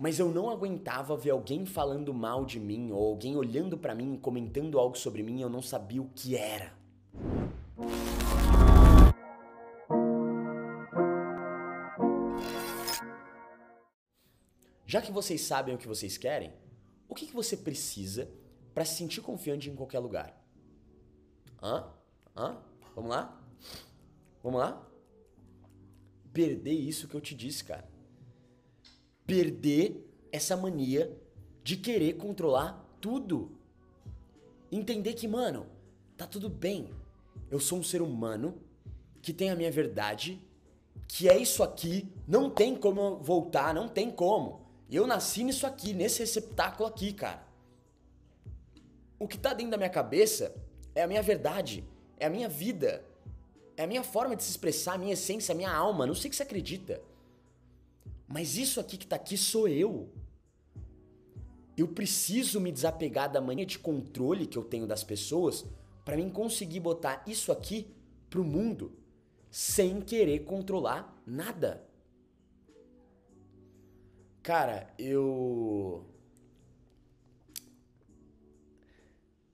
Mas 0.00 0.18
eu 0.18 0.30
não 0.30 0.48
aguentava 0.48 1.14
ver 1.14 1.28
alguém 1.28 1.66
falando 1.66 2.14
mal 2.14 2.46
de 2.46 2.58
mim 2.58 2.90
ou 2.90 3.08
alguém 3.08 3.36
olhando 3.36 3.76
para 3.76 3.94
mim, 3.94 4.16
comentando 4.16 4.78
algo 4.78 4.96
sobre 4.96 5.22
mim, 5.22 5.36
e 5.36 5.42
eu 5.42 5.50
não 5.50 5.60
sabia 5.60 6.00
o 6.00 6.08
que 6.08 6.34
era. 6.34 6.72
Já 14.86 15.02
que 15.02 15.12
vocês 15.12 15.42
sabem 15.42 15.74
o 15.74 15.78
que 15.78 15.86
vocês 15.86 16.16
querem, 16.16 16.54
o 17.06 17.14
que, 17.14 17.26
que 17.26 17.34
você 17.34 17.54
precisa 17.54 18.26
para 18.72 18.86
se 18.86 18.94
sentir 18.94 19.20
confiante 19.20 19.68
em 19.68 19.76
qualquer 19.76 19.98
lugar? 19.98 20.34
Hã? 21.62 21.92
Hã? 22.34 22.56
Vamos 22.94 23.10
lá? 23.10 23.38
Vamos 24.42 24.60
lá? 24.60 24.82
Perder 26.32 26.72
isso 26.72 27.06
que 27.06 27.14
eu 27.14 27.20
te 27.20 27.34
disse, 27.34 27.62
cara. 27.62 27.99
Perder 29.30 30.04
essa 30.32 30.56
mania 30.56 31.16
de 31.62 31.76
querer 31.76 32.14
controlar 32.14 32.84
tudo. 33.00 33.52
Entender 34.72 35.12
que, 35.12 35.28
mano, 35.28 35.68
tá 36.16 36.26
tudo 36.26 36.48
bem. 36.48 36.90
Eu 37.48 37.60
sou 37.60 37.78
um 37.78 37.82
ser 37.84 38.02
humano 38.02 38.60
que 39.22 39.32
tem 39.32 39.48
a 39.48 39.54
minha 39.54 39.70
verdade, 39.70 40.42
que 41.06 41.28
é 41.28 41.38
isso 41.38 41.62
aqui, 41.62 42.12
não 42.26 42.50
tem 42.50 42.74
como 42.74 43.18
voltar, 43.18 43.72
não 43.72 43.86
tem 43.86 44.10
como. 44.10 44.66
Eu 44.90 45.06
nasci 45.06 45.44
nisso 45.44 45.64
aqui, 45.64 45.92
nesse 45.92 46.18
receptáculo 46.18 46.88
aqui, 46.88 47.12
cara. 47.12 47.46
O 49.16 49.28
que 49.28 49.38
tá 49.38 49.54
dentro 49.54 49.70
da 49.70 49.76
minha 49.76 49.90
cabeça 49.90 50.52
é 50.92 51.04
a 51.04 51.06
minha 51.06 51.22
verdade, 51.22 51.84
é 52.18 52.26
a 52.26 52.30
minha 52.30 52.48
vida, 52.48 53.04
é 53.76 53.84
a 53.84 53.86
minha 53.86 54.02
forma 54.02 54.34
de 54.34 54.42
se 54.42 54.50
expressar, 54.50 54.94
a 54.94 54.98
minha 54.98 55.12
essência, 55.12 55.52
a 55.52 55.56
minha 55.56 55.72
alma. 55.72 56.04
Não 56.04 56.16
sei 56.16 56.26
o 56.26 56.30
que 56.30 56.36
você 56.36 56.42
acredita. 56.42 57.00
Mas 58.32 58.56
isso 58.56 58.78
aqui 58.78 58.96
que 58.96 59.08
tá 59.08 59.16
aqui 59.16 59.36
sou 59.36 59.66
eu. 59.66 60.08
Eu 61.76 61.88
preciso 61.88 62.60
me 62.60 62.70
desapegar 62.70 63.30
da 63.30 63.40
mania 63.40 63.66
de 63.66 63.76
controle 63.76 64.46
que 64.46 64.56
eu 64.56 64.62
tenho 64.62 64.86
das 64.86 65.02
pessoas 65.02 65.66
para 66.04 66.16
mim 66.16 66.30
conseguir 66.30 66.78
botar 66.78 67.24
isso 67.26 67.50
aqui 67.50 67.92
pro 68.28 68.44
mundo 68.44 68.92
sem 69.50 70.00
querer 70.00 70.44
controlar 70.44 71.20
nada. 71.26 71.84
Cara, 74.44 74.94
eu. 74.96 76.06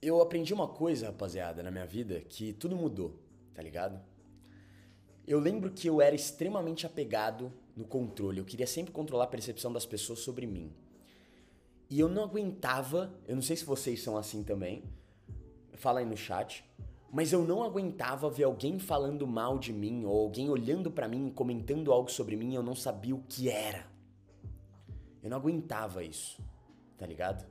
Eu 0.00 0.22
aprendi 0.22 0.54
uma 0.54 0.68
coisa, 0.68 1.06
rapaziada, 1.06 1.62
na 1.62 1.70
minha 1.70 1.86
vida 1.86 2.20
que 2.20 2.52
tudo 2.52 2.76
mudou, 2.76 3.18
tá 3.52 3.62
ligado? 3.62 4.00
Eu 5.26 5.40
lembro 5.40 5.72
que 5.72 5.88
eu 5.88 6.00
era 6.00 6.14
extremamente 6.14 6.86
apegado 6.86 7.52
no 7.80 7.86
controle. 7.86 8.38
Eu 8.38 8.44
queria 8.44 8.66
sempre 8.66 8.92
controlar 8.92 9.24
a 9.24 9.28
percepção 9.28 9.72
das 9.72 9.86
pessoas 9.86 10.20
sobre 10.20 10.46
mim. 10.46 10.72
E 11.88 11.98
eu 11.98 12.08
não 12.08 12.22
aguentava, 12.22 13.12
eu 13.26 13.34
não 13.34 13.42
sei 13.42 13.56
se 13.56 13.64
vocês 13.64 14.00
são 14.02 14.16
assim 14.16 14.44
também, 14.44 14.84
fala 15.72 16.00
aí 16.00 16.06
no 16.06 16.16
chat, 16.16 16.64
mas 17.12 17.32
eu 17.32 17.42
não 17.42 17.64
aguentava 17.64 18.30
ver 18.30 18.44
alguém 18.44 18.78
falando 18.78 19.26
mal 19.26 19.58
de 19.58 19.72
mim 19.72 20.04
ou 20.04 20.20
alguém 20.20 20.48
olhando 20.48 20.90
para 20.90 21.08
mim, 21.08 21.32
comentando 21.34 21.90
algo 21.90 22.08
sobre 22.08 22.36
mim 22.36 22.54
eu 22.54 22.62
não 22.62 22.76
sabia 22.76 23.16
o 23.16 23.22
que 23.28 23.48
era. 23.48 23.86
Eu 25.20 25.30
não 25.30 25.38
aguentava 25.38 26.04
isso, 26.04 26.40
tá 26.96 27.04
ligado? 27.04 27.44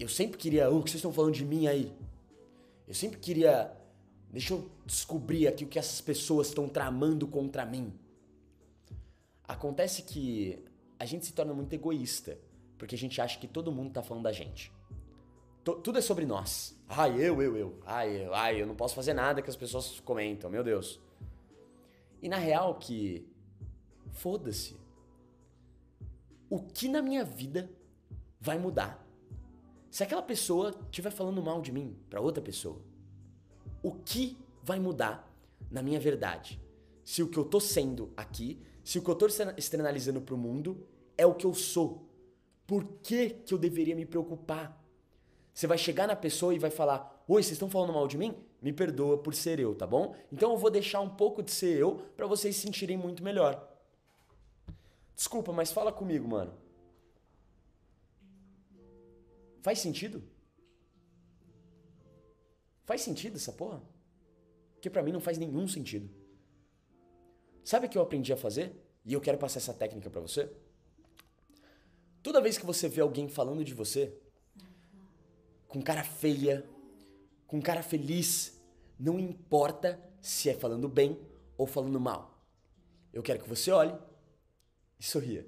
Eu 0.00 0.08
sempre 0.08 0.38
queria, 0.38 0.70
o 0.70 0.82
que 0.82 0.90
vocês 0.90 1.00
estão 1.00 1.12
falando 1.12 1.34
de 1.34 1.44
mim 1.44 1.66
aí? 1.66 1.92
Eu 2.88 2.94
sempre 2.94 3.18
queria, 3.18 3.70
deixa 4.30 4.54
eu 4.54 4.70
descobrir 4.86 5.46
aqui 5.46 5.64
o 5.64 5.68
que 5.68 5.78
essas 5.78 6.00
pessoas 6.00 6.48
estão 6.48 6.68
tramando 6.68 7.26
contra 7.26 7.66
mim. 7.66 7.92
Acontece 9.52 10.02
que 10.02 10.64
a 10.98 11.04
gente 11.04 11.26
se 11.26 11.32
torna 11.34 11.52
muito 11.52 11.74
egoísta, 11.74 12.38
porque 12.78 12.94
a 12.94 12.98
gente 12.98 13.20
acha 13.20 13.38
que 13.38 13.46
todo 13.46 13.70
mundo 13.70 13.92
tá 13.92 14.02
falando 14.02 14.24
da 14.24 14.32
gente. 14.32 14.72
T 15.62 15.74
tudo 15.84 15.98
é 15.98 16.00
sobre 16.00 16.24
nós. 16.24 16.74
Ai, 16.88 17.20
eu, 17.20 17.42
eu, 17.42 17.56
eu. 17.58 17.78
Ai, 17.84 18.26
eu, 18.26 18.34
ai, 18.34 18.62
eu 18.62 18.66
não 18.66 18.74
posso 18.74 18.94
fazer 18.94 19.12
nada 19.12 19.42
que 19.42 19.50
as 19.50 19.56
pessoas 19.56 20.00
comentam, 20.00 20.50
meu 20.50 20.64
Deus. 20.64 20.98
E 22.22 22.30
na 22.30 22.38
real 22.38 22.76
que 22.76 23.28
foda-se 24.12 24.74
o 26.48 26.58
que 26.58 26.88
na 26.88 27.02
minha 27.02 27.22
vida 27.22 27.70
vai 28.40 28.58
mudar? 28.58 29.06
Se 29.90 30.02
aquela 30.02 30.22
pessoa 30.22 30.74
estiver 30.86 31.10
falando 31.10 31.42
mal 31.42 31.60
de 31.60 31.70
mim 31.70 31.94
para 32.08 32.22
outra 32.22 32.42
pessoa, 32.42 32.80
o 33.82 33.92
que 33.92 34.38
vai 34.62 34.80
mudar 34.80 35.30
na 35.70 35.82
minha 35.82 36.00
verdade? 36.00 36.58
Se 37.04 37.22
o 37.22 37.28
que 37.28 37.38
eu 37.38 37.44
tô 37.44 37.60
sendo 37.60 38.10
aqui, 38.16 38.58
se 38.84 38.98
o 38.98 39.02
que 39.02 39.10
eu 39.10 39.14
tô 39.14 39.26
externalizando 39.56 40.20
pro 40.20 40.36
mundo 40.36 40.86
é 41.16 41.24
o 41.24 41.34
que 41.34 41.46
eu 41.46 41.54
sou, 41.54 42.08
por 42.66 42.84
que, 43.02 43.30
que 43.30 43.54
eu 43.54 43.58
deveria 43.58 43.94
me 43.94 44.06
preocupar? 44.06 44.80
Você 45.52 45.66
vai 45.66 45.76
chegar 45.76 46.06
na 46.06 46.16
pessoa 46.16 46.54
e 46.54 46.58
vai 46.58 46.70
falar: 46.70 47.22
Oi, 47.28 47.42
vocês 47.42 47.52
estão 47.52 47.68
falando 47.68 47.92
mal 47.92 48.08
de 48.08 48.16
mim? 48.16 48.34
Me 48.60 48.72
perdoa 48.72 49.18
por 49.18 49.34
ser 49.34 49.58
eu, 49.58 49.74
tá 49.74 49.86
bom? 49.86 50.14
Então 50.32 50.52
eu 50.52 50.56
vou 50.56 50.70
deixar 50.70 51.00
um 51.00 51.10
pouco 51.10 51.42
de 51.42 51.50
ser 51.50 51.78
eu 51.78 51.96
para 52.16 52.26
vocês 52.26 52.56
se 52.56 52.62
sentirem 52.62 52.96
muito 52.96 53.22
melhor. 53.22 53.68
Desculpa, 55.14 55.52
mas 55.52 55.70
fala 55.70 55.92
comigo, 55.92 56.26
mano. 56.26 56.54
Faz 59.62 59.78
sentido? 59.78 60.22
Faz 62.84 63.02
sentido 63.02 63.36
essa 63.36 63.52
porra? 63.52 63.82
Porque 64.74 64.90
para 64.90 65.02
mim 65.02 65.12
não 65.12 65.20
faz 65.20 65.38
nenhum 65.38 65.68
sentido. 65.68 66.10
Sabe 67.64 67.86
o 67.86 67.88
que 67.88 67.96
eu 67.96 68.02
aprendi 68.02 68.32
a 68.32 68.36
fazer? 68.36 68.74
E 69.04 69.12
eu 69.12 69.20
quero 69.20 69.38
passar 69.38 69.58
essa 69.58 69.74
técnica 69.74 70.10
para 70.10 70.20
você? 70.20 70.50
Toda 72.22 72.40
vez 72.40 72.56
que 72.56 72.66
você 72.66 72.88
vê 72.88 73.00
alguém 73.00 73.28
falando 73.28 73.64
de 73.64 73.74
você, 73.74 74.16
com 75.66 75.82
cara 75.82 76.04
feia, 76.04 76.64
com 77.46 77.60
cara 77.60 77.82
feliz, 77.82 78.60
não 78.98 79.18
importa 79.18 80.00
se 80.20 80.48
é 80.48 80.54
falando 80.54 80.88
bem 80.88 81.18
ou 81.56 81.66
falando 81.66 81.98
mal. 81.98 82.40
Eu 83.12 83.22
quero 83.22 83.42
que 83.42 83.48
você 83.48 83.70
olhe 83.70 83.94
e 84.98 85.04
sorria. 85.04 85.46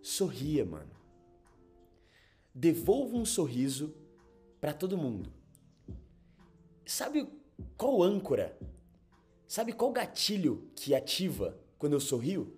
Sorria, 0.00 0.64
mano. 0.64 0.94
Devolva 2.54 3.16
um 3.16 3.24
sorriso 3.24 3.94
para 4.60 4.72
todo 4.72 4.96
mundo. 4.96 5.32
Sabe 6.86 7.28
qual 7.76 8.02
âncora? 8.02 8.56
Sabe 9.46 9.72
qual 9.72 9.92
gatilho 9.92 10.68
que 10.74 10.94
ativa 10.94 11.58
quando 11.78 11.92
eu 11.92 12.00
sorrio? 12.00 12.56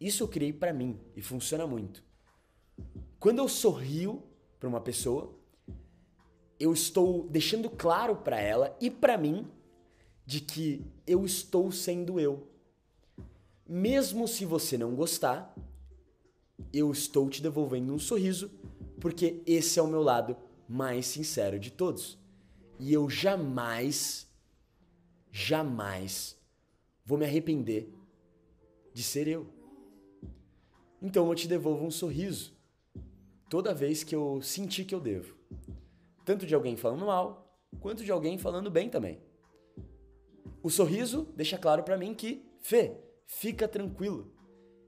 Isso 0.00 0.24
eu 0.24 0.28
criei 0.28 0.52
para 0.52 0.72
mim 0.72 0.98
e 1.14 1.22
funciona 1.22 1.66
muito. 1.66 2.02
Quando 3.20 3.38
eu 3.38 3.48
sorrio 3.48 4.22
para 4.58 4.68
uma 4.68 4.80
pessoa, 4.80 5.32
eu 6.58 6.72
estou 6.72 7.28
deixando 7.28 7.70
claro 7.70 8.16
para 8.16 8.40
ela 8.40 8.76
e 8.80 8.90
para 8.90 9.16
mim 9.16 9.46
de 10.26 10.40
que 10.40 10.84
eu 11.06 11.24
estou 11.24 11.70
sendo 11.70 12.18
eu. 12.18 12.48
Mesmo 13.68 14.26
se 14.26 14.44
você 14.44 14.76
não 14.76 14.94
gostar, 14.94 15.54
eu 16.72 16.90
estou 16.90 17.28
te 17.28 17.40
devolvendo 17.40 17.92
um 17.92 17.98
sorriso, 17.98 18.50
porque 19.00 19.42
esse 19.46 19.78
é 19.78 19.82
o 19.82 19.86
meu 19.86 20.02
lado 20.02 20.36
mais 20.68 21.06
sincero 21.06 21.58
de 21.58 21.70
todos. 21.70 22.18
E 22.78 22.92
eu 22.92 23.08
jamais, 23.08 24.28
jamais 25.32 26.38
vou 27.04 27.18
me 27.18 27.24
arrepender 27.24 27.92
de 28.92 29.02
ser 29.02 29.26
eu. 29.26 29.46
Então 31.00 31.28
eu 31.28 31.34
te 31.34 31.48
devolvo 31.48 31.84
um 31.84 31.90
sorriso 31.90 32.54
toda 33.48 33.74
vez 33.74 34.04
que 34.04 34.14
eu 34.14 34.40
sentir 34.42 34.84
que 34.84 34.94
eu 34.94 35.00
devo. 35.00 35.34
Tanto 36.24 36.46
de 36.46 36.54
alguém 36.54 36.76
falando 36.76 37.06
mal, 37.06 37.58
quanto 37.80 38.04
de 38.04 38.12
alguém 38.12 38.38
falando 38.38 38.70
bem 38.70 38.88
também. 38.88 39.20
O 40.62 40.70
sorriso 40.70 41.26
deixa 41.34 41.58
claro 41.58 41.82
para 41.82 41.98
mim 41.98 42.14
que, 42.14 42.46
Fê, 42.60 42.96
fica 43.26 43.66
tranquilo. 43.66 44.32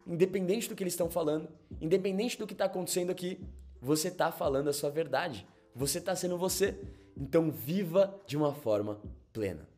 Independente 0.06 0.68
do 0.68 0.76
que 0.76 0.82
eles 0.82 0.92
estão 0.92 1.10
falando, 1.10 1.48
independente 1.80 2.38
do 2.38 2.46
que 2.46 2.52
está 2.52 2.66
acontecendo 2.66 3.10
aqui, 3.10 3.40
você 3.80 4.08
está 4.08 4.30
falando 4.30 4.68
a 4.68 4.72
sua 4.72 4.90
verdade. 4.90 5.46
Você 5.74 5.98
está 5.98 6.14
sendo 6.14 6.38
você. 6.38 6.78
Então 7.16 7.50
viva 7.50 8.22
de 8.26 8.36
uma 8.36 8.54
forma 8.54 9.00
plena. 9.32 9.73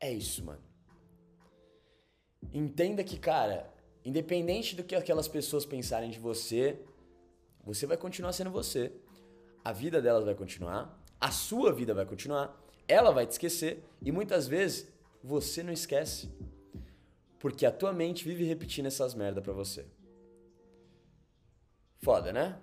É 0.00 0.10
isso, 0.10 0.42
mano. 0.42 0.62
Entenda 2.52 3.04
que, 3.04 3.18
cara, 3.18 3.72
independente 4.04 4.74
do 4.74 4.82
que 4.82 4.94
aquelas 4.94 5.28
pessoas 5.28 5.66
pensarem 5.66 6.10
de 6.10 6.18
você, 6.18 6.80
você 7.62 7.86
vai 7.86 7.98
continuar 7.98 8.32
sendo 8.32 8.50
você. 8.50 8.92
A 9.62 9.72
vida 9.72 10.00
delas 10.00 10.24
vai 10.24 10.34
continuar, 10.34 10.98
a 11.20 11.30
sua 11.30 11.70
vida 11.70 11.92
vai 11.92 12.06
continuar, 12.06 12.58
ela 12.88 13.10
vai 13.10 13.26
te 13.26 13.32
esquecer 13.32 13.84
e 14.00 14.10
muitas 14.10 14.48
vezes 14.48 14.90
você 15.22 15.62
não 15.62 15.72
esquece. 15.72 16.30
Porque 17.38 17.66
a 17.66 17.70
tua 17.70 17.92
mente 17.92 18.24
vive 18.24 18.44
repetindo 18.44 18.86
essas 18.86 19.14
merda 19.14 19.42
pra 19.42 19.52
você. 19.52 19.86
Foda, 21.98 22.32
né? 22.32 22.58